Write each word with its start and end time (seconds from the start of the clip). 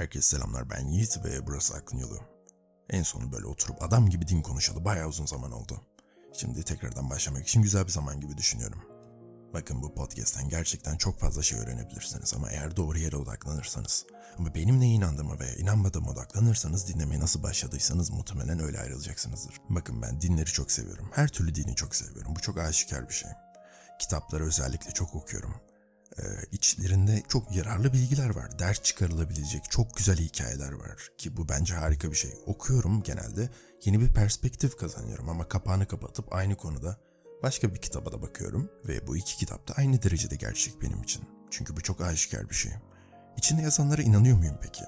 Herkese 0.00 0.36
selamlar 0.36 0.70
ben 0.70 0.88
Yiğit 0.88 1.24
ve 1.24 1.46
burası 1.46 1.74
Aklın 1.74 1.98
Yolu. 1.98 2.18
En 2.90 3.02
son 3.02 3.32
böyle 3.32 3.46
oturup 3.46 3.82
adam 3.82 4.08
gibi 4.08 4.28
din 4.28 4.42
konuşalı 4.42 4.84
bayağı 4.84 5.08
uzun 5.08 5.26
zaman 5.26 5.52
oldu. 5.52 5.80
Şimdi 6.32 6.64
tekrardan 6.64 7.10
başlamak 7.10 7.48
için 7.48 7.62
güzel 7.62 7.86
bir 7.86 7.92
zaman 7.92 8.20
gibi 8.20 8.36
düşünüyorum. 8.36 8.82
Bakın 9.54 9.82
bu 9.82 9.94
podcast'ten 9.94 10.48
gerçekten 10.48 10.96
çok 10.96 11.20
fazla 11.20 11.42
şey 11.42 11.58
öğrenebilirsiniz 11.58 12.34
ama 12.34 12.50
eğer 12.50 12.76
doğru 12.76 12.98
yere 12.98 13.16
odaklanırsanız 13.16 14.06
ama 14.38 14.54
benim 14.54 14.80
neye 14.80 14.94
inandığıma 14.94 15.38
veya 15.38 15.54
inanmadığıma 15.54 16.10
odaklanırsanız 16.10 16.88
dinlemeye 16.88 17.20
nasıl 17.20 17.42
başladıysanız 17.42 18.10
muhtemelen 18.10 18.60
öyle 18.60 18.80
ayrılacaksınızdır. 18.80 19.54
Bakın 19.68 20.02
ben 20.02 20.20
dinleri 20.20 20.50
çok 20.50 20.70
seviyorum. 20.70 21.10
Her 21.12 21.28
türlü 21.28 21.54
dini 21.54 21.74
çok 21.74 21.96
seviyorum. 21.96 22.36
Bu 22.36 22.40
çok 22.40 22.58
aşikar 22.58 23.08
bir 23.08 23.14
şey. 23.14 23.30
Kitapları 23.98 24.44
özellikle 24.44 24.90
çok 24.90 25.14
okuyorum 25.14 25.69
e, 26.18 26.22
içlerinde 26.52 27.22
çok 27.28 27.56
yararlı 27.56 27.92
bilgiler 27.92 28.30
var. 28.36 28.58
Ders 28.58 28.82
çıkarılabilecek 28.82 29.70
çok 29.70 29.96
güzel 29.96 30.16
hikayeler 30.16 30.72
var 30.72 31.08
ki 31.18 31.36
bu 31.36 31.48
bence 31.48 31.74
harika 31.74 32.10
bir 32.10 32.16
şey. 32.16 32.34
Okuyorum 32.46 33.02
genelde 33.02 33.50
yeni 33.84 34.00
bir 34.00 34.08
perspektif 34.08 34.76
kazanıyorum 34.76 35.28
ama 35.28 35.48
kapağını 35.48 35.86
kapatıp 35.86 36.32
aynı 36.34 36.56
konuda 36.56 36.96
başka 37.42 37.74
bir 37.74 37.80
kitaba 37.80 38.12
da 38.12 38.22
bakıyorum 38.22 38.70
ve 38.88 39.06
bu 39.06 39.16
iki 39.16 39.36
kitap 39.36 39.68
da 39.68 39.74
aynı 39.76 40.02
derecede 40.02 40.36
gerçek 40.36 40.82
benim 40.82 41.02
için. 41.02 41.24
Çünkü 41.50 41.76
bu 41.76 41.80
çok 41.80 42.00
aşikar 42.00 42.50
bir 42.50 42.54
şey. 42.54 42.72
İçinde 43.36 43.62
yazanlara 43.62 44.02
inanıyor 44.02 44.36
muyum 44.36 44.58
peki? 44.62 44.84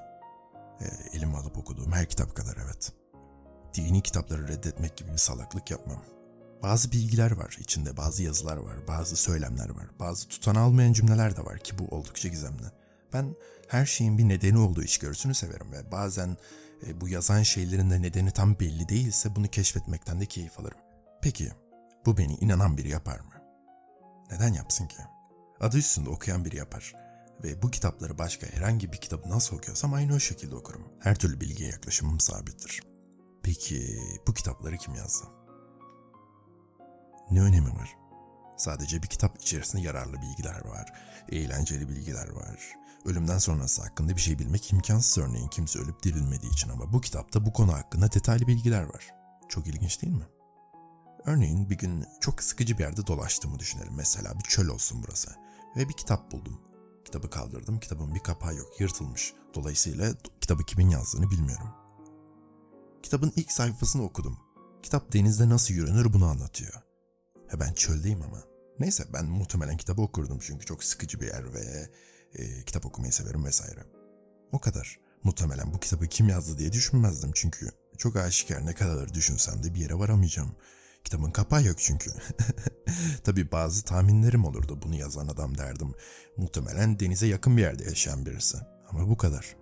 E, 0.81 1.17
elime 1.17 1.37
alıp 1.37 1.59
okuduğum 1.59 1.93
her 1.93 2.09
kitap 2.09 2.37
kadar 2.37 2.57
evet. 2.65 2.93
Dini 3.75 4.03
kitapları 4.03 4.49
reddetmek 4.49 4.97
gibi 4.97 5.13
bir 5.13 5.19
salaklık 5.19 5.71
yapmam. 5.71 6.03
Bazı 6.63 6.93
bilgiler 6.93 7.31
var 7.31 7.57
içinde, 7.61 7.97
bazı 7.97 8.23
yazılar 8.23 8.57
var, 8.57 8.89
bazı 8.89 9.17
söylemler 9.17 9.69
var, 9.69 9.87
bazı 10.01 10.29
tutan 10.29 10.55
almayan 10.55 10.93
cümleler 10.93 11.37
de 11.37 11.45
var 11.45 11.59
ki 11.59 11.79
bu 11.79 11.85
oldukça 11.97 12.29
gizemli. 12.29 12.67
Ben 13.13 13.35
her 13.69 13.87
şeyin 13.87 14.19
bir 14.19 14.29
nedeni 14.29 14.59
olduğu 14.59 14.83
içgörüsünü 14.83 15.35
severim 15.35 15.73
ve 15.73 15.93
bazen 15.93 16.37
e, 16.87 17.01
bu 17.01 17.09
yazan 17.09 17.43
şeylerin 17.43 17.91
de 17.91 18.03
nedeni 18.03 18.31
tam 18.31 18.61
belli 18.61 18.89
değilse 18.89 19.37
bunu 19.37 19.49
keşfetmekten 19.49 20.21
de 20.21 20.27
keyif 20.27 20.61
alırım. 20.61 20.79
Peki 21.23 21.53
bu 22.07 22.19
beni 22.19 22.35
inanan 22.35 22.77
biri 22.77 22.89
yapar 22.89 23.21
mı? 23.21 23.33
Neden 24.31 24.53
yapsın 24.53 24.87
ki? 24.87 24.99
Adı 25.61 25.79
üstünde 25.79 26.11
okuyan 26.11 26.45
biri 26.45 26.57
yapar. 26.57 26.95
Ve 27.45 27.63
bu 27.63 27.71
kitapları 27.71 28.19
başka 28.19 28.47
herhangi 28.47 28.93
bir 28.93 28.99
kitabı 28.99 29.31
nasıl 29.31 29.57
okuyorsam 29.57 29.95
aynı 29.95 30.15
o 30.15 30.19
şekilde 30.19 30.55
okurum. 30.55 30.89
Her 31.01 31.15
türlü 31.15 31.41
bilgiye 31.41 31.69
yaklaşımım 31.71 32.21
sabittir. 32.21 32.83
Peki 33.43 33.99
bu 34.27 34.35
kitapları 34.35 34.77
kim 34.77 34.95
yazdı? 34.95 35.42
Ne 37.35 37.43
önemi 37.43 37.75
var? 37.75 37.97
Sadece 38.57 39.03
bir 39.03 39.09
kitap 39.09 39.39
içerisinde 39.39 39.83
yararlı 39.83 40.23
bilgiler 40.23 40.65
var, 40.65 40.93
eğlenceli 41.29 41.89
bilgiler 41.89 42.29
var. 42.29 42.59
Ölümden 43.05 43.39
sonrası 43.39 43.83
hakkında 43.83 44.17
bir 44.17 44.21
şey 44.21 44.39
bilmek 44.39 44.73
imkansız 44.73 45.25
örneğin 45.25 45.49
kimse 45.49 45.79
ölüp 45.79 46.03
dirilmediği 46.03 46.53
için 46.53 46.69
ama 46.69 46.93
bu 46.93 47.01
kitapta 47.01 47.47
bu 47.47 47.53
konu 47.53 47.73
hakkında 47.73 48.13
detaylı 48.13 48.47
bilgiler 48.47 48.83
var. 48.83 49.11
Çok 49.49 49.67
ilginç 49.67 50.03
değil 50.03 50.13
mi? 50.13 50.27
Örneğin 51.25 51.71
bir 51.71 51.79
gün 51.79 52.05
çok 52.21 52.43
sıkıcı 52.43 52.79
bir 52.79 52.83
yerde 52.83 53.07
dolaştığımı 53.07 53.59
düşünelim. 53.59 53.95
Mesela 53.97 54.39
bir 54.39 54.43
çöl 54.43 54.69
olsun 54.69 55.03
burası. 55.07 55.31
Ve 55.77 55.89
bir 55.89 55.95
kitap 55.95 56.33
buldum. 56.33 56.61
Kitabı 57.05 57.31
kaldırdım. 57.31 57.81
Kitabın 57.81 58.15
bir 58.15 58.21
kapağı 58.21 58.55
yok. 58.55 58.81
Yırtılmış. 58.81 59.33
Dolayısıyla 59.55 60.13
kitabı 60.41 60.65
kimin 60.65 60.91
yazdığını 60.91 61.31
bilmiyorum. 61.31 61.69
Kitabın 63.03 63.33
ilk 63.37 63.53
sayfasını 63.53 64.03
okudum. 64.03 64.39
Kitap 64.83 65.13
denizde 65.13 65.49
nasıl 65.49 65.75
yürünür 65.75 66.13
bunu 66.13 66.27
anlatıyor. 66.27 66.92
He 67.53 67.61
ben 67.61 67.73
çöldeyim 67.73 68.23
ama. 68.23 68.43
Neyse 68.79 69.05
ben 69.13 69.25
muhtemelen 69.25 69.77
kitabı 69.77 70.03
okurdum 70.03 70.39
çünkü 70.41 70.67
çok 70.67 70.85
sıkıcı 70.85 71.21
bir 71.21 71.27
yer 71.27 71.55
ve 71.55 71.89
e, 72.35 72.65
kitap 72.65 72.87
okumayı 72.87 73.13
severim 73.13 73.45
vesaire. 73.45 73.81
O 74.53 74.61
kadar. 74.61 75.01
Muhtemelen 75.25 75.75
bu 75.75 75.81
kitabı 75.81 76.07
kim 76.07 76.29
yazdı 76.29 76.59
diye 76.59 76.73
düşünmezdim 76.73 77.31
çünkü 77.35 77.69
çok 77.99 78.17
aşikar 78.17 78.67
ne 78.67 78.75
kadar 78.75 79.15
düşünsem 79.15 79.63
de 79.63 79.75
bir 79.75 79.81
yere 79.81 79.95
varamayacağım. 79.95 80.57
Kitabın 81.05 81.31
kapağı 81.31 81.65
yok 81.65 81.77
çünkü. 81.79 82.11
Tabii 83.25 83.53
bazı 83.53 83.85
tahminlerim 83.85 84.45
olurdu 84.45 84.83
bunu 84.83 84.95
yazan 84.95 85.29
adam 85.29 85.59
derdim. 85.59 85.95
Muhtemelen 86.37 87.01
denize 87.01 87.27
yakın 87.27 87.57
bir 87.57 87.63
yerde 87.63 87.85
yaşayan 87.85 88.27
birisi. 88.27 88.59
Ama 88.89 89.09
bu 89.09 89.17
kadar. 89.17 89.57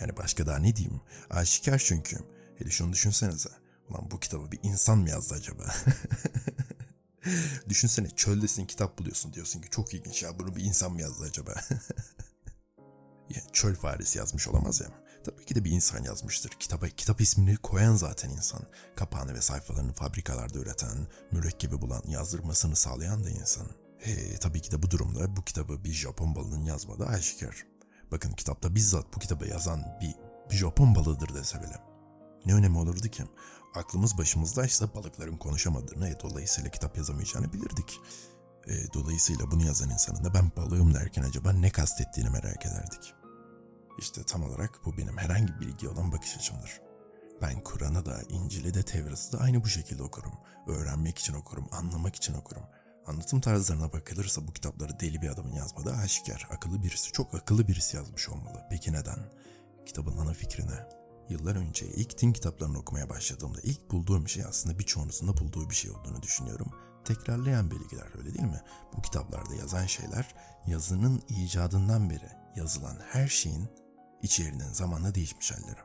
Yani 0.00 0.16
başka 0.16 0.46
daha 0.46 0.58
ne 0.58 0.76
diyeyim? 0.76 1.00
Aşikar 1.30 1.78
çünkü. 1.78 2.16
Hele 2.58 2.70
şunu 2.70 2.92
düşünsenize. 2.92 3.50
Ulan 3.88 4.10
bu 4.10 4.20
kitabı 4.20 4.52
bir 4.52 4.60
insan 4.62 4.98
mı 4.98 5.10
yazdı 5.10 5.34
acaba? 5.34 5.64
Düşünsene 7.68 8.10
çöldesin 8.10 8.66
kitap 8.66 8.98
buluyorsun 8.98 9.32
diyorsun 9.32 9.60
ki 9.60 9.70
çok 9.70 9.94
ilginç 9.94 10.22
ya 10.22 10.38
bunu 10.38 10.56
bir 10.56 10.64
insan 10.64 10.92
mı 10.92 11.00
yazdı 11.00 11.24
acaba? 11.24 11.50
ya, 13.30 13.42
çöl 13.52 13.74
faresi 13.74 14.18
yazmış 14.18 14.48
olamaz 14.48 14.80
ya. 14.80 14.88
Tabii 15.24 15.44
ki 15.44 15.54
de 15.54 15.64
bir 15.64 15.70
insan 15.70 16.04
yazmıştır. 16.04 16.50
Kitaba 16.50 16.88
kitap 16.88 17.20
ismini 17.20 17.56
koyan 17.56 17.96
zaten 17.96 18.30
insan. 18.30 18.62
Kapağını 18.96 19.34
ve 19.34 19.40
sayfalarını 19.40 19.92
fabrikalarda 19.92 20.58
üreten, 20.58 21.06
mürekkebi 21.32 21.80
bulan, 21.80 22.02
yazdırmasını 22.06 22.76
sağlayan 22.76 23.24
da 23.24 23.30
insan. 23.30 23.66
He, 23.98 24.38
tabii 24.38 24.60
ki 24.60 24.70
de 24.70 24.82
bu 24.82 24.90
durumda 24.90 25.36
bu 25.36 25.44
kitabı 25.44 25.84
bir 25.84 25.92
Japon 25.92 26.34
balının 26.34 26.64
yazmadığı 26.64 27.06
aşikar. 27.06 27.66
Bakın 28.10 28.32
kitapta 28.32 28.74
bizzat 28.74 29.14
bu 29.14 29.18
kitabı 29.18 29.46
yazan 29.46 29.98
bir 30.00 30.14
Japon 30.56 30.94
balığıdır 30.94 31.34
dese 31.34 31.62
bile. 31.62 31.76
Ne 32.46 32.54
önemi 32.54 32.78
olurdu 32.78 33.08
ki? 33.08 33.24
Aklımız 33.78 34.18
başımızdaysa 34.18 34.94
balıkların 34.94 35.36
konuşamadığını, 35.36 36.08
e, 36.08 36.20
dolayısıyla 36.20 36.70
kitap 36.70 36.96
yazamayacağını 36.96 37.52
bilirdik. 37.52 38.00
E, 38.66 38.92
dolayısıyla 38.94 39.50
bunu 39.50 39.64
yazan 39.64 39.90
insanın 39.90 40.24
da 40.24 40.34
ben 40.34 40.50
balığım 40.56 40.94
derken 40.94 41.22
acaba 41.22 41.52
ne 41.52 41.70
kastettiğini 41.70 42.30
merak 42.30 42.66
ederdik. 42.66 43.14
İşte 43.98 44.22
tam 44.22 44.42
olarak 44.42 44.80
bu 44.84 44.96
benim 44.96 45.18
herhangi 45.18 45.54
bir 45.54 45.60
bilgi 45.60 45.88
olan 45.88 46.12
bakış 46.12 46.36
açımdır. 46.36 46.80
Ben 47.42 47.64
Kur'an'ı 47.64 48.06
da, 48.06 48.22
İncil'i 48.28 48.74
de, 48.74 48.82
Tevrat'ı 48.82 49.32
da 49.32 49.38
aynı 49.38 49.64
bu 49.64 49.68
şekilde 49.68 50.02
okurum. 50.02 50.34
Öğrenmek 50.66 51.18
için 51.18 51.34
okurum, 51.34 51.68
anlamak 51.72 52.16
için 52.16 52.34
okurum. 52.34 52.64
Anlatım 53.06 53.40
tarzlarına 53.40 53.92
bakılırsa 53.92 54.48
bu 54.48 54.52
kitapları 54.52 55.00
deli 55.00 55.22
bir 55.22 55.28
adamın 55.28 55.52
yazmadığı 55.52 55.94
aşikar. 55.94 56.48
Akıllı 56.50 56.82
birisi, 56.82 57.12
çok 57.12 57.34
akıllı 57.34 57.68
birisi 57.68 57.96
yazmış 57.96 58.28
olmalı. 58.28 58.66
Peki 58.70 58.92
neden? 58.92 59.18
Kitabın 59.86 60.16
ana 60.16 60.32
fikrine, 60.32 60.97
Yıllar 61.28 61.56
önce 61.56 61.86
ilk 61.86 62.22
din 62.22 62.32
kitaplarını 62.32 62.78
okumaya 62.78 63.08
başladığımda 63.08 63.60
ilk 63.62 63.90
bulduğum 63.90 64.28
şey 64.28 64.44
aslında 64.44 64.78
birçoğunuzun 64.78 65.28
da 65.28 65.36
bulduğu 65.36 65.70
bir 65.70 65.74
şey 65.74 65.90
olduğunu 65.90 66.22
düşünüyorum. 66.22 66.72
Tekrarlayan 67.04 67.70
bilgiler 67.70 68.18
öyle 68.18 68.34
değil 68.34 68.46
mi? 68.46 68.62
Bu 68.96 69.02
kitaplarda 69.02 69.54
yazan 69.54 69.86
şeyler 69.86 70.34
yazının 70.66 71.22
icadından 71.28 72.10
beri 72.10 72.30
yazılan 72.56 72.98
her 73.10 73.28
şeyin 73.28 73.68
içeriğinin 74.22 74.72
zamanla 74.72 75.14
değişmiş 75.14 75.52
halleri. 75.52 75.80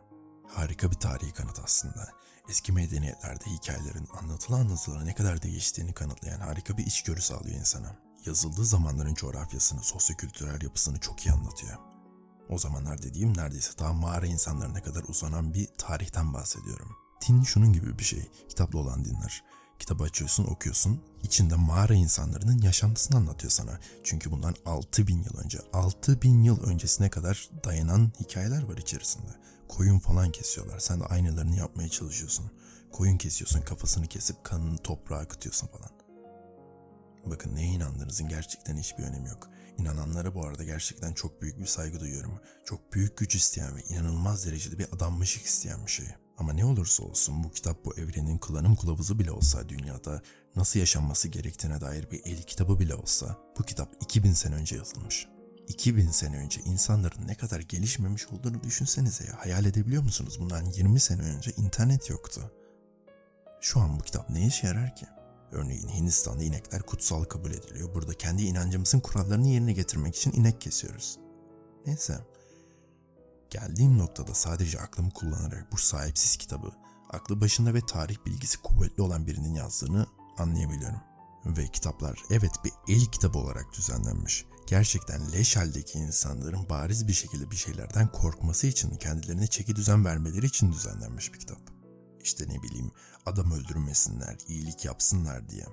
Harika 0.47 0.91
bir 0.91 0.95
tarihi 0.95 1.33
kanıt 1.33 1.59
aslında. 1.63 2.09
Eski 2.49 2.71
medeniyetlerde 2.71 3.45
hikayelerin 3.45 4.07
anlatılan 4.21 4.59
anlatılara 4.59 5.03
ne 5.03 5.15
kadar 5.15 5.41
değiştiğini 5.41 5.93
kanıtlayan 5.93 6.39
harika 6.39 6.77
bir 6.77 6.85
içgörü 6.85 7.21
sağlıyor 7.21 7.59
insana. 7.59 7.95
Yazıldığı 8.25 8.65
zamanların 8.65 9.13
coğrafyasını, 9.13 9.83
sosyokültürel 9.83 10.61
yapısını 10.61 10.99
çok 10.99 11.25
iyi 11.25 11.31
anlatıyor. 11.31 11.92
O 12.49 12.57
zamanlar 12.57 13.01
dediğim 13.01 13.37
neredeyse 13.37 13.71
daha 13.79 13.93
mağara 13.93 14.25
insanlarına 14.25 14.83
kadar 14.83 15.03
uzanan 15.03 15.53
bir 15.53 15.67
tarihten 15.77 16.33
bahsediyorum. 16.33 16.89
Din 17.27 17.43
şunun 17.43 17.73
gibi 17.73 17.99
bir 17.99 18.03
şey, 18.03 18.31
kitaplı 18.49 18.79
olan 18.79 19.05
dinler. 19.05 19.43
Kitabı 19.79 20.03
açıyorsun, 20.03 20.45
okuyorsun. 20.45 21.01
İçinde 21.23 21.55
mağara 21.55 21.93
insanlarının 21.93 22.61
yaşantısını 22.61 23.17
anlatıyor 23.17 23.51
sana. 23.51 23.79
Çünkü 24.03 24.31
bundan 24.31 24.55
6000 24.65 25.23
yıl 25.23 25.37
önce, 25.37 25.59
6000 25.73 26.43
yıl 26.43 26.63
öncesine 26.63 27.09
kadar 27.09 27.49
dayanan 27.63 28.11
hikayeler 28.19 28.63
var 28.63 28.77
içerisinde. 28.77 29.31
Koyun 29.67 29.99
falan 29.99 30.31
kesiyorlar. 30.31 30.79
Sen 30.79 30.99
de 30.99 31.05
aynılarını 31.05 31.55
yapmaya 31.55 31.89
çalışıyorsun. 31.89 32.51
Koyun 32.91 33.17
kesiyorsun, 33.17 33.61
kafasını 33.61 34.07
kesip 34.07 34.43
kanını 34.43 34.77
toprağa 34.77 35.17
akıtıyorsun 35.17 35.67
falan. 35.67 35.89
Bakın 37.25 37.55
neye 37.55 37.67
inandığınızın 37.67 38.27
gerçekten 38.27 38.77
hiçbir 38.77 39.03
önemi 39.03 39.29
yok. 39.29 39.49
İnananlara 39.77 40.35
bu 40.35 40.45
arada 40.45 40.63
gerçekten 40.63 41.13
çok 41.13 41.41
büyük 41.41 41.59
bir 41.59 41.65
saygı 41.65 41.99
duyuyorum. 41.99 42.39
Çok 42.65 42.93
büyük 42.93 43.17
güç 43.17 43.35
isteyen 43.35 43.75
ve 43.75 43.81
inanılmaz 43.83 44.45
derecede 44.45 44.79
bir 44.79 44.87
adanmışlık 44.93 45.45
isteyen 45.45 45.85
bir 45.85 45.91
şey. 45.91 46.05
Ama 46.37 46.53
ne 46.53 46.65
olursa 46.65 47.03
olsun 47.03 47.43
bu 47.43 47.51
kitap 47.51 47.85
bu 47.85 47.97
evrenin 47.97 48.37
kullanım 48.37 48.75
kılavuzu 48.75 49.19
bile 49.19 49.31
olsa 49.31 49.69
dünyada 49.69 50.21
nasıl 50.55 50.79
yaşanması 50.79 51.27
gerektiğine 51.27 51.81
dair 51.81 52.11
bir 52.11 52.21
el 52.25 52.43
kitabı 52.43 52.79
bile 52.79 52.95
olsa 52.95 53.37
bu 53.59 53.63
kitap 53.63 53.95
2000 54.01 54.33
sene 54.33 54.55
önce 54.55 54.75
yazılmış. 54.75 55.27
2000 55.67 56.09
sene 56.09 56.37
önce 56.37 56.61
insanların 56.61 57.27
ne 57.27 57.35
kadar 57.35 57.59
gelişmemiş 57.59 58.27
olduğunu 58.27 58.63
düşünsenize 58.63 59.25
ya. 59.25 59.39
Hayal 59.39 59.65
edebiliyor 59.65 60.03
musunuz? 60.03 60.37
Bundan 60.39 60.65
20 60.65 60.99
sene 60.99 61.21
önce 61.21 61.51
internet 61.51 62.09
yoktu. 62.09 62.51
Şu 63.61 63.79
an 63.79 63.99
bu 63.99 64.03
kitap 64.03 64.29
ne 64.29 64.47
işe 64.47 64.67
yarar 64.67 64.95
ki? 64.95 65.05
Örneğin 65.53 65.87
Hindistan'da 65.87 66.43
inekler 66.43 66.81
kutsal 66.81 67.23
kabul 67.23 67.51
ediliyor. 67.51 67.95
Burada 67.95 68.13
kendi 68.13 68.43
inancımızın 68.43 68.99
kurallarını 68.99 69.47
yerine 69.47 69.73
getirmek 69.73 70.15
için 70.15 70.31
inek 70.31 70.61
kesiyoruz. 70.61 71.19
Neyse. 71.85 72.19
Geldiğim 73.49 73.97
noktada 73.97 74.33
sadece 74.33 74.79
aklımı 74.79 75.11
kullanarak 75.11 75.71
bu 75.71 75.77
sahipsiz 75.77 76.37
kitabı 76.37 76.71
aklı 77.09 77.41
başında 77.41 77.73
ve 77.73 77.81
tarih 77.81 78.17
bilgisi 78.25 78.61
kuvvetli 78.61 79.03
olan 79.03 79.27
birinin 79.27 79.55
yazdığını 79.55 80.07
anlayabiliyorum. 80.37 81.01
Ve 81.45 81.67
kitaplar 81.67 82.19
evet 82.29 82.51
bir 82.65 82.71
el 82.87 83.05
kitabı 83.05 83.39
olarak 83.39 83.65
düzenlenmiş. 83.77 84.45
Gerçekten 84.67 85.31
leş 85.31 85.57
haldeki 85.57 85.99
insanların 85.99 86.69
bariz 86.69 87.07
bir 87.07 87.13
şekilde 87.13 87.51
bir 87.51 87.55
şeylerden 87.55 88.11
korkması 88.11 88.67
için, 88.67 88.95
kendilerine 88.95 89.47
çeki 89.47 89.75
düzen 89.75 90.05
vermeleri 90.05 90.45
için 90.45 90.71
düzenlenmiş 90.71 91.33
bir 91.33 91.39
kitap. 91.39 91.72
İşte 92.23 92.45
ne 92.49 92.63
bileyim 92.63 92.91
adam 93.25 93.51
öldürmesinler, 93.51 94.37
iyilik 94.47 94.85
yapsınlar 94.85 95.49
diye. 95.49 95.65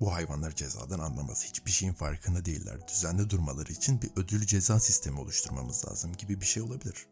Bu 0.00 0.12
hayvanlar 0.12 0.54
cezadan 0.54 0.98
anlamaz. 0.98 1.44
Hiçbir 1.44 1.70
şeyin 1.70 1.92
farkında 1.92 2.44
değiller. 2.44 2.88
Düzenli 2.88 3.30
durmaları 3.30 3.72
için 3.72 4.02
bir 4.02 4.10
ödül 4.16 4.46
ceza 4.46 4.80
sistemi 4.80 5.20
oluşturmamız 5.20 5.84
lazım 5.88 6.12
gibi 6.12 6.40
bir 6.40 6.46
şey 6.46 6.62
olabilir. 6.62 7.06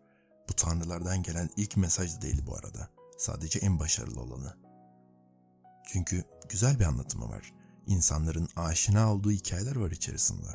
Bu 0.48 0.52
tanrılardan 0.52 1.22
gelen 1.22 1.50
ilk 1.56 1.76
mesaj 1.76 2.16
da 2.16 2.22
değil 2.22 2.46
bu 2.46 2.56
arada. 2.56 2.88
Sadece 3.18 3.58
en 3.58 3.78
başarılı 3.78 4.20
olanı. 4.20 4.56
Çünkü 5.92 6.24
güzel 6.48 6.78
bir 6.78 6.84
anlatımı 6.84 7.28
var. 7.28 7.52
İnsanların 7.86 8.48
aşina 8.56 9.12
olduğu 9.12 9.30
hikayeler 9.30 9.76
var 9.76 9.90
içerisinde. 9.90 10.48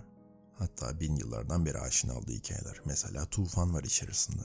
Hatta 0.57 0.99
bin 0.99 1.15
yıllardan 1.15 1.65
beri 1.65 1.79
aşina 1.79 2.17
olduğu 2.17 2.31
hikayeler. 2.31 2.81
Mesela 2.85 3.25
tufan 3.25 3.73
var 3.73 3.83
içerisinde. 3.83 4.43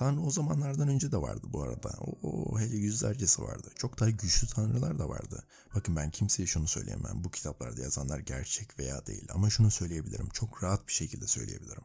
Tanrı 0.00 0.20
o 0.20 0.30
zamanlardan 0.30 0.88
önce 0.88 1.12
de 1.12 1.16
vardı 1.16 1.46
bu 1.52 1.62
arada. 1.62 1.90
O, 2.22 2.58
hele 2.58 2.76
yüzlercesi 2.76 3.42
vardı. 3.42 3.70
Çok 3.76 4.00
daha 4.00 4.10
güçlü 4.10 4.46
tanrılar 4.46 4.98
da 4.98 5.08
vardı. 5.08 5.44
Bakın 5.74 5.96
ben 5.96 6.10
kimseye 6.10 6.46
şunu 6.46 6.68
söyleyemem. 6.68 7.24
Bu 7.24 7.30
kitaplarda 7.30 7.82
yazanlar 7.82 8.18
gerçek 8.18 8.78
veya 8.78 9.06
değil. 9.06 9.28
Ama 9.34 9.50
şunu 9.50 9.70
söyleyebilirim. 9.70 10.28
Çok 10.28 10.64
rahat 10.64 10.88
bir 10.88 10.92
şekilde 10.92 11.26
söyleyebilirim. 11.26 11.82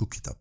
Bu 0.00 0.08
kitap 0.08 0.38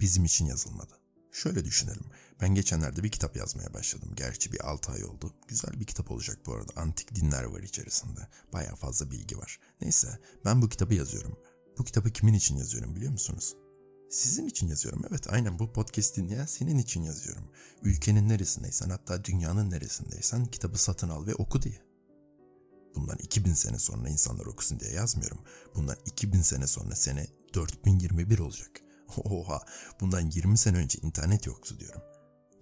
bizim 0.00 0.24
için 0.24 0.46
yazılmadı. 0.46 0.92
Şöyle 1.32 1.64
düşünelim. 1.64 2.06
Ben 2.40 2.54
geçenlerde 2.54 3.04
bir 3.04 3.10
kitap 3.10 3.36
yazmaya 3.36 3.74
başladım. 3.74 4.12
Gerçi 4.16 4.52
bir 4.52 4.68
6 4.70 4.92
ay 4.92 5.04
oldu. 5.04 5.34
Güzel 5.48 5.80
bir 5.80 5.84
kitap 5.84 6.10
olacak 6.10 6.38
bu 6.46 6.54
arada. 6.54 6.72
Antik 6.76 7.14
dinler 7.14 7.44
var 7.44 7.60
içerisinde. 7.60 8.20
Baya 8.52 8.74
fazla 8.74 9.10
bilgi 9.10 9.38
var. 9.38 9.58
Neyse 9.80 10.18
ben 10.44 10.62
bu 10.62 10.68
kitabı 10.68 10.94
yazıyorum. 10.94 11.38
Bu 11.78 11.84
kitabı 11.84 12.10
kimin 12.10 12.34
için 12.34 12.56
yazıyorum 12.56 12.96
biliyor 12.96 13.12
musunuz? 13.12 13.56
Sizin 14.16 14.46
için 14.46 14.68
yazıyorum. 14.68 15.02
Evet 15.10 15.32
aynen 15.32 15.58
bu 15.58 15.72
podcast 15.72 16.16
dinleyen 16.16 16.46
senin 16.46 16.78
için 16.78 17.02
yazıyorum. 17.02 17.44
Ülkenin 17.82 18.28
neresindeysen 18.28 18.90
hatta 18.90 19.24
dünyanın 19.24 19.70
neresindeysen 19.70 20.46
kitabı 20.46 20.78
satın 20.78 21.08
al 21.08 21.26
ve 21.26 21.34
oku 21.34 21.62
diye. 21.62 21.82
Bundan 22.94 23.18
2000 23.18 23.52
sene 23.52 23.78
sonra 23.78 24.08
insanlar 24.08 24.46
okusun 24.46 24.80
diye 24.80 24.92
yazmıyorum. 24.92 25.38
Bundan 25.74 25.96
2000 26.06 26.42
sene 26.42 26.66
sonra 26.66 26.96
sene 26.96 27.26
4021 27.54 28.38
olacak. 28.38 28.70
Oha 29.16 29.60
bundan 30.00 30.30
20 30.30 30.58
sene 30.58 30.76
önce 30.76 30.98
internet 31.02 31.46
yoktu 31.46 31.80
diyorum. 31.80 32.02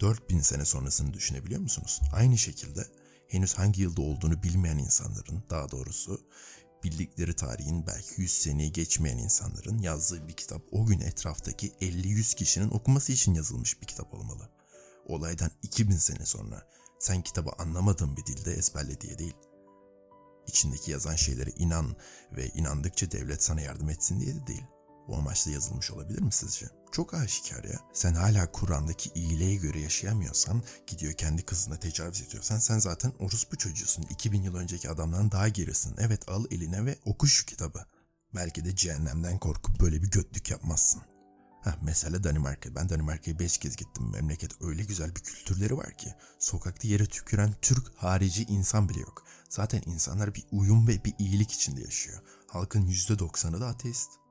4000 0.00 0.40
sene 0.40 0.64
sonrasını 0.64 1.14
düşünebiliyor 1.14 1.60
musunuz? 1.60 2.00
Aynı 2.12 2.38
şekilde 2.38 2.86
henüz 3.28 3.54
hangi 3.54 3.82
yılda 3.82 4.02
olduğunu 4.02 4.42
bilmeyen 4.42 4.78
insanların 4.78 5.42
daha 5.50 5.70
doğrusu 5.70 6.20
bildikleri 6.84 7.36
tarihin 7.36 7.86
belki 7.86 8.22
100 8.22 8.30
seneyi 8.30 8.72
geçmeyen 8.72 9.18
insanların 9.18 9.78
yazdığı 9.78 10.28
bir 10.28 10.32
kitap 10.32 10.62
o 10.72 10.86
gün 10.86 11.00
etraftaki 11.00 11.70
50-100 11.70 12.36
kişinin 12.36 12.70
okuması 12.70 13.12
için 13.12 13.34
yazılmış 13.34 13.82
bir 13.82 13.86
kitap 13.86 14.14
olmalı. 14.14 14.50
Olaydan 15.06 15.50
2000 15.62 15.96
sene 15.96 16.26
sonra 16.26 16.68
sen 16.98 17.22
kitabı 17.22 17.50
anlamadığın 17.58 18.16
bir 18.16 18.26
dilde 18.26 18.52
ezberle 18.52 19.00
diye 19.00 19.18
değil. 19.18 19.36
İçindeki 20.46 20.90
yazan 20.90 21.16
şeylere 21.16 21.50
inan 21.50 21.96
ve 22.32 22.48
inandıkça 22.48 23.10
devlet 23.10 23.42
sana 23.42 23.60
yardım 23.60 23.90
etsin 23.90 24.20
diye 24.20 24.34
de 24.34 24.46
değil. 24.46 24.64
Bu 25.08 25.16
amaçla 25.16 25.50
yazılmış 25.50 25.90
olabilir 25.90 26.22
mi 26.22 26.32
sizce? 26.32 26.66
Çok 26.94 27.14
aşikar 27.14 27.64
ya. 27.64 27.80
Sen 27.92 28.14
hala 28.14 28.52
Kur'an'daki 28.52 29.10
iyiliğe 29.14 29.54
göre 29.54 29.80
yaşayamıyorsan, 29.80 30.62
gidiyor 30.86 31.12
kendi 31.12 31.42
kızına 31.42 31.76
tecavüz 31.76 32.22
ediyorsan 32.22 32.58
sen 32.58 32.78
zaten 32.78 33.12
orospu 33.18 33.56
çocuğusun. 33.56 34.02
2000 34.02 34.42
yıl 34.42 34.54
önceki 34.54 34.90
adamdan 34.90 35.30
daha 35.30 35.48
gerisin. 35.48 35.94
Evet 35.98 36.28
al 36.28 36.44
eline 36.50 36.86
ve 36.86 36.98
oku 37.04 37.26
şu 37.26 37.46
kitabı. 37.46 37.86
Belki 38.34 38.64
de 38.64 38.76
cehennemden 38.76 39.38
korkup 39.38 39.80
böyle 39.80 40.02
bir 40.02 40.10
götlük 40.10 40.50
yapmazsın. 40.50 41.02
Heh, 41.62 41.72
mesela 41.82 42.24
Danimarka. 42.24 42.74
Ben 42.74 42.88
Danimarka'ya 42.88 43.38
5 43.38 43.58
kez 43.58 43.76
gittim. 43.76 44.10
Memleket 44.12 44.62
öyle 44.62 44.82
güzel 44.82 45.16
bir 45.16 45.20
kültürleri 45.20 45.76
var 45.76 45.96
ki. 45.96 46.14
Sokakta 46.38 46.88
yere 46.88 47.06
tüküren 47.06 47.54
Türk 47.62 47.92
harici 47.96 48.44
insan 48.44 48.88
bile 48.88 49.00
yok. 49.00 49.24
Zaten 49.48 49.82
insanlar 49.86 50.34
bir 50.34 50.44
uyum 50.52 50.88
ve 50.88 51.04
bir 51.04 51.14
iyilik 51.18 51.52
içinde 51.52 51.80
yaşıyor. 51.80 52.22
Halkın 52.48 52.86
%90'ı 52.86 53.60
da 53.60 53.66
ateist. 53.66 54.23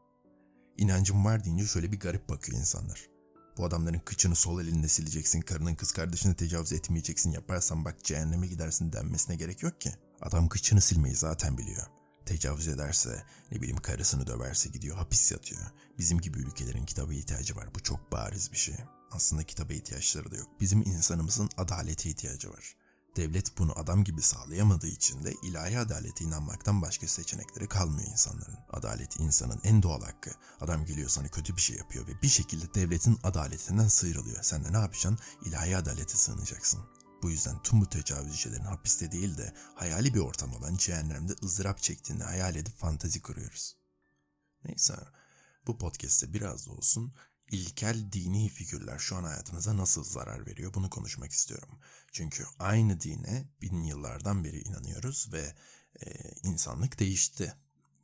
İnancım 0.78 1.26
var 1.26 1.46
deyince 1.46 1.66
şöyle 1.66 1.92
bir 1.92 2.00
garip 2.00 2.30
bakıyor 2.30 2.60
insanlar. 2.60 3.10
Bu 3.58 3.66
adamların 3.66 4.00
kıçını 4.00 4.36
sol 4.36 4.62
elinle 4.62 4.88
sileceksin, 4.88 5.42
karının 5.42 5.76
kız 5.76 5.92
kardeşine 5.92 6.34
tecavüz 6.36 6.74
etmeyeceksin, 6.74 7.32
yaparsan 7.32 7.86
bak 7.86 8.04
cehenneme 8.04 8.48
gidersin 8.48 8.94
denmesine 8.94 9.36
gerek 9.36 9.64
yok 9.64 9.82
ki. 9.82 9.92
Adam 10.22 10.50
kıçını 10.50 10.82
silmeyi 10.82 11.16
zaten 11.16 11.58
biliyor. 11.58 11.88
Tecavüz 12.26 12.68
ederse, 12.68 13.24
ne 13.52 13.62
bileyim 13.62 13.78
karısını 13.78 14.28
döverse 14.28 14.70
gidiyor 14.70 14.98
hapis 14.98 15.32
yatıyor. 15.32 15.62
Bizim 15.98 16.22
gibi 16.22 16.40
ülkelerin 16.40 16.86
kitaba 16.86 17.14
ihtiyacı 17.14 17.56
var. 17.56 17.76
Bu 17.76 17.80
çok 17.80 18.12
bariz 18.12 18.52
bir 18.52 18.58
şey. 18.58 18.76
Aslında 19.12 19.44
kitaba 19.44 19.74
ihtiyaçları 19.74 20.32
da 20.32 20.36
yok. 20.36 20.48
Bizim 20.60 20.82
insanımızın 20.82 21.50
adalete 21.58 22.10
ihtiyacı 22.10 22.50
var. 22.50 22.76
Devlet 23.16 23.58
bunu 23.58 23.80
adam 23.80 24.04
gibi 24.04 24.22
sağlayamadığı 24.22 24.88
için 24.88 25.24
de 25.24 25.34
ilahi 25.44 25.80
adalete 25.80 26.26
inanmaktan 26.26 26.82
başka 26.82 27.08
seçenekleri 27.08 27.68
kalmıyor 27.68 28.08
insanların. 28.12 28.58
Adalet 28.72 29.20
insanın 29.20 29.60
en 29.64 29.84
doğal 29.84 30.02
hakkı. 30.02 30.32
Adam 30.62 30.86
geliyor 30.86 31.10
sana 31.10 31.28
kötü 31.28 31.56
bir 31.56 31.62
şey 31.62 31.78
yapıyor 31.78 32.08
ve 32.08 32.22
bir 32.22 32.28
şekilde 32.28 32.74
devletin 32.74 33.20
adaletinden 33.24 33.88
sıyrılıyor. 33.88 34.44
Sen 34.44 34.66
de 34.66 34.74
ne 34.74 34.78
yapacaksın? 34.78 35.20
İlahi 35.46 35.78
adalete 35.78 36.18
sığınacaksın. 36.18 36.82
Bu 37.24 37.32
yüzden 37.32 37.64
tüm 37.64 37.82
bu 37.82 37.90
tecavüzcülerin 37.90 38.64
hapiste 38.64 39.12
değil 39.12 39.38
de 39.38 39.54
hayali 39.76 40.14
bir 40.14 40.20
ortam 40.20 40.54
olan 40.54 40.76
cehennemde 40.76 41.36
ızdırap 41.44 41.82
çektiğini 41.84 42.24
hayal 42.24 42.56
edip 42.56 42.78
fantazi 42.78 43.22
kuruyoruz. 43.22 43.78
Neyse 44.66 44.96
bu 45.68 45.78
podcast'te 45.78 46.34
biraz 46.34 46.68
da 46.68 46.72
olsun 46.72 47.14
ilkel 47.52 48.12
dini 48.12 48.50
figürler 48.50 49.00
şu 49.00 49.16
an 49.16 49.24
hayatınıza 49.24 49.78
nasıl 49.78 50.04
zarar 50.04 50.48
veriyor 50.48 50.74
bunu 50.74 50.90
konuşmak 50.90 51.32
istiyorum. 51.32 51.80
Çünkü 52.12 52.46
aynı 52.60 53.02
dine 53.02 53.48
bin 53.62 53.84
yıllardan 53.84 54.44
beri 54.44 54.62
inanıyoruz 54.62 55.30
ve 55.34 55.56
e, 56.06 56.32
insanlık 56.44 57.00
değişti. 57.00 57.56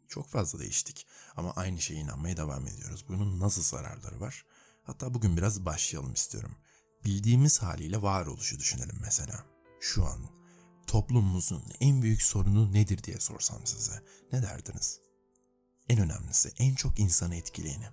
Çok 0.08 0.30
fazla 0.30 0.60
değiştik 0.60 1.08
ama 1.36 1.52
aynı 1.52 1.82
şeye 1.82 2.00
inanmaya 2.00 2.38
devam 2.38 2.68
ediyoruz. 2.68 3.06
Bunun 3.08 3.40
nasıl 3.40 3.64
zararları 3.64 4.20
var? 4.20 4.46
Hatta 4.84 5.14
bugün 5.14 5.38
biraz 5.38 5.66
başlayalım 5.66 6.14
istiyorum. 6.14 6.56
Bildiğimiz 7.06 7.62
haliyle 7.62 8.02
varoluşu 8.02 8.60
düşünelim 8.60 8.98
mesela. 9.02 9.46
Şu 9.80 10.06
an 10.06 10.30
toplumumuzun 10.88 11.64
en 11.80 12.02
büyük 12.02 12.22
sorunu 12.22 12.74
nedir 12.74 13.04
diye 13.04 13.20
sorsam 13.20 13.66
size 13.66 14.04
ne 14.32 14.42
derdiniz? 14.42 15.00
En 15.90 16.00
önemlisi, 16.00 16.52
en 16.58 16.76
çok 16.76 17.00
insanı 17.00 17.36
etkileyeni. 17.36 17.86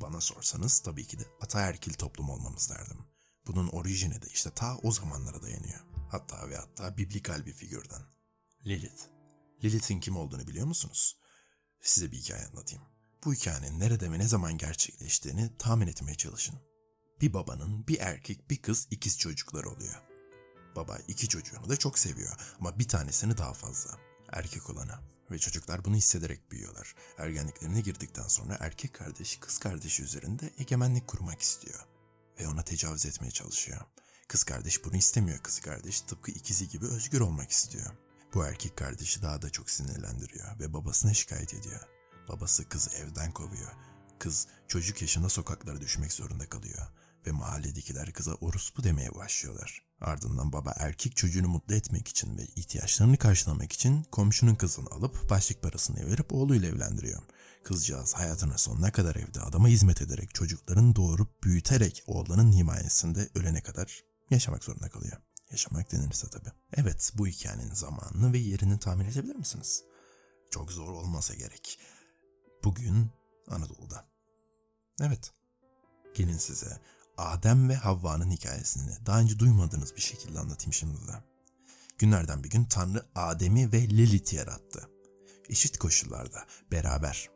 Bana 0.00 0.20
sorsanız 0.20 0.80
tabii 0.80 1.06
ki 1.06 1.18
de 1.18 1.24
ataerkil 1.40 1.94
toplum 1.94 2.30
olmamız 2.30 2.70
derdim. 2.70 2.98
Bunun 3.46 3.68
orijini 3.68 4.22
de 4.22 4.26
işte 4.32 4.50
ta 4.50 4.76
o 4.82 4.92
zamanlara 4.92 5.42
dayanıyor. 5.42 5.80
Hatta 6.10 6.50
ve 6.50 6.56
hatta 6.56 6.96
biblikal 6.96 7.46
bir 7.46 7.52
figürden. 7.52 8.02
Lilith. 8.66 9.02
Lilith'in 9.64 10.00
kim 10.00 10.16
olduğunu 10.16 10.46
biliyor 10.46 10.66
musunuz? 10.66 11.18
Size 11.80 12.12
bir 12.12 12.16
hikaye 12.16 12.46
anlatayım. 12.46 12.84
Bu 13.24 13.34
hikayenin 13.34 13.80
nerede 13.80 14.12
ve 14.12 14.18
ne 14.18 14.28
zaman 14.28 14.58
gerçekleştiğini 14.58 15.58
tahmin 15.58 15.86
etmeye 15.86 16.14
çalışın. 16.14 16.58
Bir 17.20 17.32
babanın 17.32 17.86
bir 17.88 17.98
erkek 18.00 18.50
bir 18.50 18.62
kız 18.62 18.88
ikiz 18.90 19.18
çocukları 19.18 19.70
oluyor. 19.70 20.02
Baba 20.76 20.98
iki 21.08 21.28
çocuğunu 21.28 21.68
da 21.68 21.76
çok 21.76 21.98
seviyor 21.98 22.56
ama 22.60 22.78
bir 22.78 22.88
tanesini 22.88 23.36
daha 23.36 23.52
fazla. 23.52 23.98
Erkek 24.32 24.70
olanı. 24.70 25.15
Ve 25.30 25.38
çocuklar 25.38 25.84
bunu 25.84 25.96
hissederek 25.96 26.50
büyüyorlar. 26.50 26.94
Ergenliklerine 27.18 27.80
girdikten 27.80 28.28
sonra 28.28 28.56
erkek 28.60 28.94
kardeş 28.94 29.36
kız 29.36 29.58
kardeşi 29.58 30.02
üzerinde 30.02 30.50
egemenlik 30.58 31.06
kurmak 31.06 31.40
istiyor. 31.40 31.80
Ve 32.40 32.48
ona 32.48 32.62
tecavüz 32.62 33.06
etmeye 33.06 33.30
çalışıyor. 33.30 33.80
Kız 34.28 34.44
kardeş 34.44 34.84
bunu 34.84 34.96
istemiyor. 34.96 35.38
Kız 35.38 35.60
kardeş 35.60 36.00
tıpkı 36.00 36.30
ikizi 36.30 36.68
gibi 36.68 36.86
özgür 36.86 37.20
olmak 37.20 37.50
istiyor. 37.50 37.90
Bu 38.34 38.44
erkek 38.44 38.76
kardeşi 38.76 39.22
daha 39.22 39.42
da 39.42 39.50
çok 39.50 39.70
sinirlendiriyor 39.70 40.60
ve 40.60 40.72
babasına 40.72 41.14
şikayet 41.14 41.54
ediyor. 41.54 41.80
Babası 42.28 42.68
kızı 42.68 42.90
evden 42.90 43.32
kovuyor. 43.32 43.72
Kız 44.18 44.46
çocuk 44.68 45.02
yaşında 45.02 45.28
sokaklara 45.28 45.80
düşmek 45.80 46.12
zorunda 46.12 46.48
kalıyor 46.48 46.88
ve 47.26 47.32
mahalledekiler 47.32 48.12
kıza 48.12 48.34
orospu 48.34 48.84
demeye 48.84 49.14
başlıyorlar. 49.14 49.82
Ardından 50.00 50.52
baba 50.52 50.74
erkek 50.76 51.16
çocuğunu 51.16 51.48
mutlu 51.48 51.74
etmek 51.74 52.08
için 52.08 52.38
ve 52.38 52.42
ihtiyaçlarını 52.42 53.16
karşılamak 53.16 53.72
için 53.72 54.02
komşunun 54.02 54.54
kızını 54.54 54.90
alıp 54.90 55.30
başlık 55.30 55.62
parasını 55.62 56.06
verip 56.06 56.32
oğluyla 56.32 56.68
evlendiriyor. 56.68 57.22
Kızcağız 57.64 58.14
hayatına 58.14 58.58
sonuna 58.58 58.92
kadar 58.92 59.16
evde 59.16 59.40
adama 59.40 59.68
hizmet 59.68 60.02
ederek 60.02 60.34
çocukların 60.34 60.96
doğurup 60.96 61.44
büyüterek 61.44 62.04
oğlanın 62.06 62.52
himayesinde 62.52 63.28
ölene 63.34 63.60
kadar 63.60 64.02
yaşamak 64.30 64.64
zorunda 64.64 64.88
kalıyor. 64.88 65.16
Yaşamak 65.50 65.92
denirse 65.92 66.26
tabii. 66.30 66.52
Evet 66.76 67.12
bu 67.14 67.26
hikayenin 67.26 67.74
zamanını 67.74 68.32
ve 68.32 68.38
yerini 68.38 68.78
tahmin 68.78 69.04
edebilir 69.04 69.36
misiniz? 69.36 69.84
Çok 70.50 70.72
zor 70.72 70.88
olmasa 70.88 71.34
gerek. 71.34 71.78
Bugün 72.64 73.10
Anadolu'da. 73.48 74.04
Evet. 75.00 75.32
Gelin 76.14 76.38
size 76.38 76.80
Adem 77.18 77.68
ve 77.68 77.74
Havva'nın 77.74 78.30
hikayesini 78.30 79.06
daha 79.06 79.20
önce 79.20 79.38
duymadığınız 79.38 79.96
bir 79.96 80.00
şekilde 80.00 80.38
anlatayım 80.38 80.72
şimdi 80.72 81.06
de. 81.08 81.22
Günlerden 81.98 82.44
bir 82.44 82.50
gün 82.50 82.64
Tanrı 82.64 83.06
Adem'i 83.14 83.72
ve 83.72 83.88
Lilith'i 83.88 84.36
yarattı. 84.36 84.88
Eşit 85.48 85.78
koşullarda, 85.78 86.46
beraber. 86.72 87.30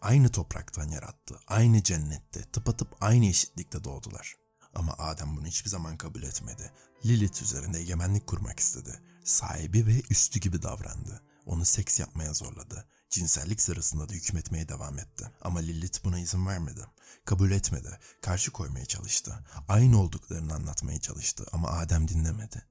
Aynı 0.00 0.28
topraktan 0.28 0.88
yarattı, 0.88 1.40
aynı 1.46 1.82
cennette, 1.82 2.42
tıpatıp 2.42 2.96
aynı 3.00 3.26
eşitlikte 3.26 3.84
doğdular. 3.84 4.34
Ama 4.74 4.94
Adem 4.98 5.36
bunu 5.36 5.46
hiçbir 5.46 5.70
zaman 5.70 5.96
kabul 5.96 6.22
etmedi. 6.22 6.72
Lilith 7.06 7.42
üzerinde 7.42 7.78
egemenlik 7.78 8.26
kurmak 8.26 8.60
istedi. 8.60 9.00
Sahibi 9.24 9.86
ve 9.86 10.02
üstü 10.10 10.40
gibi 10.40 10.62
davrandı. 10.62 11.22
Onu 11.46 11.64
seks 11.64 12.00
yapmaya 12.00 12.34
zorladı. 12.34 12.88
Cinsellik 13.10 13.60
sırasında 13.60 14.08
da 14.08 14.12
hükmetmeye 14.12 14.68
devam 14.68 14.98
etti. 14.98 15.30
Ama 15.42 15.60
Lilith 15.60 16.04
buna 16.04 16.18
izin 16.18 16.46
vermedi. 16.46 16.80
Kabul 17.24 17.50
etmedi. 17.50 17.98
Karşı 18.22 18.50
koymaya 18.50 18.86
çalıştı. 18.86 19.44
Aynı 19.68 20.00
olduklarını 20.00 20.54
anlatmaya 20.54 21.00
çalıştı 21.00 21.46
ama 21.52 21.68
Adem 21.68 22.08
dinlemedi. 22.08 22.62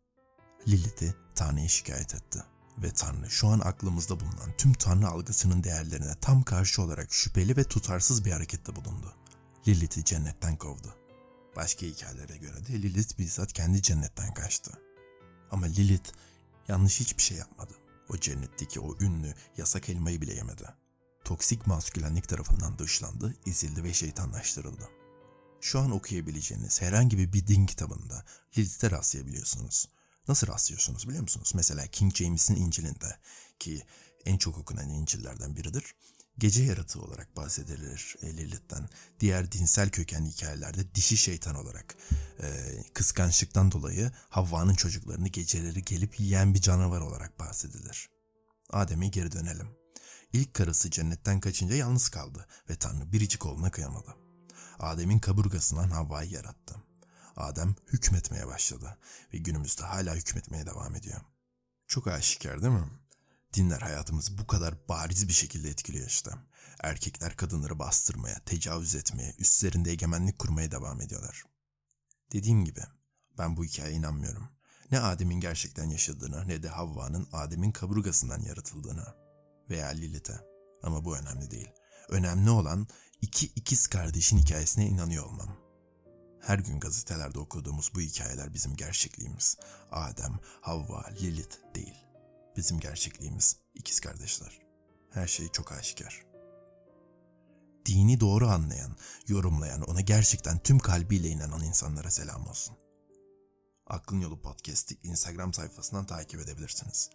Lilith'i 0.67 1.15
Tanrı'ya 1.35 1.67
şikayet 1.67 2.15
etti. 2.15 2.43
Ve 2.77 2.91
Tanrı 2.91 3.29
şu 3.29 3.47
an 3.47 3.59
aklımızda 3.59 4.19
bulunan 4.19 4.57
tüm 4.57 4.73
Tanrı 4.73 5.07
algısının 5.07 5.63
değerlerine 5.63 6.15
tam 6.21 6.43
karşı 6.43 6.81
olarak 6.81 7.13
şüpheli 7.13 7.57
ve 7.57 7.63
tutarsız 7.63 8.25
bir 8.25 8.31
harekette 8.31 8.75
bulundu. 8.75 9.13
Lilith'i 9.67 10.05
cennetten 10.05 10.55
kovdu. 10.55 10.95
Başka 11.55 11.85
hikayelere 11.85 12.37
göre 12.37 12.67
de 12.67 12.73
Lilith 12.73 13.19
bizzat 13.19 13.53
kendi 13.53 13.81
cennetten 13.81 14.33
kaçtı. 14.33 14.71
Ama 15.51 15.65
Lilith 15.65 16.11
yanlış 16.67 16.99
hiçbir 16.99 17.23
şey 17.23 17.37
yapmadı. 17.37 17.73
O 18.09 18.17
cennetteki 18.17 18.79
o 18.79 18.97
ünlü 18.99 19.33
yasak 19.57 19.89
elmayı 19.89 20.21
bile 20.21 20.33
yemedi. 20.33 20.67
Toksik 21.23 21.67
maskülenlik 21.67 22.29
tarafından 22.29 22.79
dışlandı, 22.79 23.35
ezildi 23.45 23.83
ve 23.83 23.93
şeytanlaştırıldı. 23.93 24.89
Şu 25.61 25.79
an 25.79 25.91
okuyabileceğiniz 25.91 26.81
herhangi 26.81 27.17
bir 27.17 27.47
din 27.47 27.65
kitabında 27.65 28.25
Lilith'e 28.57 28.91
rastlayabiliyorsunuz. 28.91 29.89
Nasıl 30.27 30.47
rastlıyorsunuz 30.47 31.07
biliyor 31.07 31.21
musunuz? 31.21 31.51
Mesela 31.55 31.87
King 31.87 32.15
James'in 32.15 32.55
İncil'inde 32.55 33.19
ki 33.59 33.83
en 34.25 34.37
çok 34.37 34.57
okunan 34.57 34.89
İncil'lerden 34.89 35.55
biridir. 35.55 35.95
Gece 36.37 36.63
yaratığı 36.63 37.01
olarak 37.01 37.37
bahsedilir 37.37 38.15
Lilith'ten. 38.23 38.89
Diğer 39.19 39.51
dinsel 39.51 39.89
kökenli 39.89 40.29
hikayelerde 40.29 40.95
dişi 40.95 41.17
şeytan 41.17 41.55
olarak 41.55 41.95
e, 42.41 42.47
kıskançlıktan 42.93 43.71
dolayı 43.71 44.11
Havva'nın 44.29 44.75
çocuklarını 44.75 45.27
geceleri 45.27 45.83
gelip 45.83 46.19
yiyen 46.19 46.53
bir 46.53 46.61
canavar 46.61 47.01
olarak 47.01 47.39
bahsedilir. 47.39 48.09
Adem'e 48.69 49.07
geri 49.07 49.31
dönelim. 49.31 49.67
İlk 50.33 50.53
karısı 50.53 50.91
cennetten 50.91 51.39
kaçınca 51.39 51.75
yalnız 51.75 52.09
kaldı 52.09 52.47
ve 52.69 52.75
Tanrı 52.75 53.11
biricik 53.11 53.45
oğluna 53.45 53.71
kıyamadı. 53.71 54.15
Adem'in 54.79 55.19
kaburgasından 55.19 55.89
Havva'yı 55.89 56.29
yarattı. 56.31 56.75
Adem 57.35 57.75
hükmetmeye 57.87 58.47
başladı 58.47 58.97
ve 59.33 59.37
günümüzde 59.37 59.83
hala 59.83 60.15
hükmetmeye 60.15 60.65
devam 60.65 60.95
ediyor. 60.95 61.21
Çok 61.87 62.07
aşikar 62.07 62.61
değil 62.61 62.73
mi? 62.73 62.89
Dinler 63.53 63.81
hayatımızı 63.81 64.37
bu 64.37 64.47
kadar 64.47 64.89
bariz 64.89 65.27
bir 65.27 65.33
şekilde 65.33 65.69
etkiliyor 65.69 66.07
işte. 66.07 66.31
Erkekler 66.83 67.35
kadınları 67.35 67.79
bastırmaya, 67.79 68.39
tecavüz 68.39 68.95
etmeye, 68.95 69.33
üstlerinde 69.39 69.91
egemenlik 69.91 70.39
kurmaya 70.39 70.71
devam 70.71 71.01
ediyorlar. 71.01 71.43
Dediğim 72.33 72.65
gibi 72.65 72.81
ben 73.37 73.57
bu 73.57 73.65
hikayeye 73.65 73.97
inanmıyorum. 73.97 74.49
Ne 74.91 74.99
Adem'in 74.99 75.39
gerçekten 75.39 75.89
yaşadığına 75.89 76.43
ne 76.43 76.63
de 76.63 76.69
Havva'nın 76.69 77.27
Adem'in 77.31 77.71
kaburgasından 77.71 78.41
yaratıldığına 78.41 79.15
veya 79.69 79.87
Lilith'e. 79.87 80.39
Ama 80.83 81.05
bu 81.05 81.17
önemli 81.17 81.51
değil. 81.51 81.69
Önemli 82.09 82.49
olan 82.49 82.87
iki 83.21 83.45
ikiz 83.45 83.87
kardeşin 83.87 84.37
hikayesine 84.37 84.87
inanıyor 84.87 85.25
olmam. 85.25 85.57
Her 86.41 86.59
gün 86.59 86.79
gazetelerde 86.79 87.39
okuduğumuz 87.39 87.91
bu 87.95 88.01
hikayeler 88.01 88.53
bizim 88.53 88.75
gerçekliğimiz. 88.75 89.57
Adem, 89.91 90.39
Havva, 90.61 91.05
Lilith 91.21 91.55
değil. 91.75 92.06
Bizim 92.57 92.79
gerçekliğimiz 92.79 93.55
ikiz 93.75 93.99
kardeşler. 93.99 94.59
Her 95.09 95.27
şey 95.27 95.47
çok 95.47 95.71
aşikar. 95.71 96.25
Dini 97.85 98.19
doğru 98.19 98.47
anlayan, 98.47 98.97
yorumlayan, 99.27 99.81
ona 99.81 100.01
gerçekten 100.01 100.59
tüm 100.59 100.79
kalbiyle 100.79 101.29
inanan 101.29 101.63
insanlara 101.63 102.11
selam 102.11 102.47
olsun. 102.47 102.75
Aklın 103.87 104.19
Yolu 104.19 104.41
Podcast'i 104.41 104.97
Instagram 105.03 105.53
sayfasından 105.53 106.05
takip 106.05 106.39
edebilirsiniz. 106.39 107.09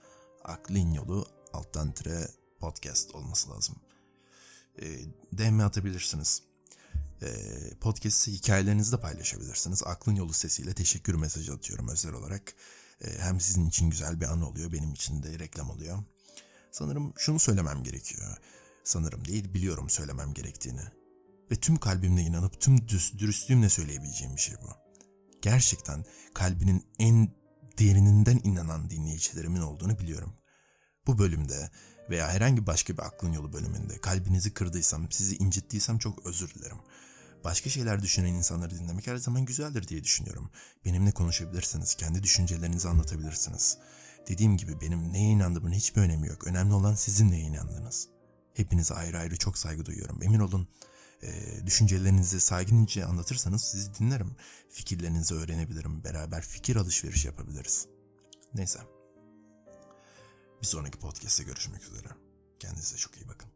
Aklın 0.45 0.93
Yolu 0.93 1.29
alttan 1.53 1.93
tire 1.93 2.29
podcast 2.61 3.15
olması 3.15 3.51
lazım. 3.51 3.77
E, 4.83 4.87
DM 5.33 5.61
atabilirsiniz. 5.61 6.43
E, 7.23 7.29
podcast'i 7.81 8.33
hikayelerinizi 8.33 8.93
de 8.93 9.01
paylaşabilirsiniz. 9.01 9.83
Aklın 9.83 10.15
Yolu 10.15 10.33
sesiyle 10.33 10.75
teşekkür 10.75 11.15
mesajı 11.15 11.53
atıyorum 11.53 11.89
özel 11.89 12.13
olarak. 12.13 12.55
E, 13.05 13.19
hem 13.19 13.41
sizin 13.41 13.67
için 13.69 13.91
güzel 13.91 14.21
bir 14.21 14.27
an 14.27 14.43
oluyor, 14.43 14.73
benim 14.73 14.93
için 14.93 15.23
de 15.23 15.39
reklam 15.39 15.71
oluyor. 15.71 15.99
Sanırım 16.71 17.13
şunu 17.17 17.39
söylemem 17.39 17.83
gerekiyor. 17.83 18.37
Sanırım 18.85 19.25
değil, 19.25 19.55
biliyorum 19.55 19.91
söylemem 19.91 20.35
gerektiğini. 20.35 20.83
Ve 21.51 21.57
tüm 21.57 21.77
kalbimle 21.77 22.23
inanıp 22.23 22.61
tüm 22.61 22.89
dürüstlüğümle 22.89 23.69
söyleyebileceğim 23.69 24.37
bir 24.37 24.41
şey 24.41 24.55
bu. 24.63 24.69
Gerçekten 25.43 26.05
kalbinin 26.35 26.87
en 26.99 27.29
derininden 27.79 28.41
inanan 28.45 28.91
dinleyicilerimin 28.91 29.61
olduğunu 29.61 29.99
biliyorum. 29.99 30.33
Bu 31.07 31.19
bölümde 31.19 31.71
veya 32.11 32.29
herhangi 32.29 32.67
başka 32.67 32.93
bir 32.93 33.03
aklın 33.03 33.33
yolu 33.33 33.53
bölümünde 33.53 33.99
kalbinizi 33.99 34.55
kırdıysam, 34.55 35.13
sizi 35.13 35.37
incittiysem 35.37 35.99
çok 35.99 36.27
özür 36.27 36.55
dilerim. 36.55 36.79
Başka 37.45 37.71
şeyler 37.71 38.03
düşünen 38.03 38.35
insanları 38.35 38.79
dinlemek 38.79 39.07
her 39.07 39.17
zaman 39.17 39.45
güzeldir 39.45 39.89
diye 39.89 40.05
düşünüyorum. 40.05 40.51
Benimle 40.85 41.13
konuşabilirsiniz, 41.13 41.95
kendi 41.95 42.23
düşüncelerinizi 42.23 42.89
anlatabilirsiniz. 42.89 43.79
Dediğim 44.29 44.57
gibi 44.57 44.81
benim 44.81 45.13
neye 45.13 45.31
inandığımın 45.31 45.73
hiçbir 45.73 46.01
önemi 46.01 46.29
yok. 46.29 46.47
Önemli 46.47 46.75
olan 46.75 46.95
sizin 46.95 47.31
neye 47.31 47.43
inandığınız. 47.43 48.09
Hepinize 48.55 48.95
ayrı 48.95 49.19
ayrı 49.19 49.37
çok 49.37 49.59
saygı 49.59 49.85
duyuyorum. 49.85 50.23
Emin 50.23 50.41
olun 50.41 50.69
e, 51.23 51.33
düşüncelerinizi 51.67 52.41
saygınca 52.41 53.07
anlatırsanız 53.07 53.63
sizi 53.63 53.95
dinlerim. 53.95 54.37
Fikirlerinizi 54.71 55.35
öğrenebilirim. 55.35 56.05
Beraber 56.05 56.43
fikir 56.43 56.77
alışverişi 56.77 57.27
yapabiliriz. 57.27 57.87
Neyse. 58.55 58.81
Bir 60.63 60.67
sonraki 60.67 60.99
podcast'te 60.99 61.45
görüşmek 61.45 61.83
üzere. 61.85 62.09
Kendinize 62.59 62.97
çok 62.97 63.17
iyi 63.17 63.29
bakın. 63.29 63.52